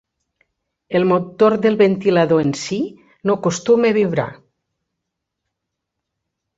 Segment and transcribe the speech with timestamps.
[0.99, 2.79] El motor del ventilador en sí
[3.23, 4.29] no acostuma a vibrar.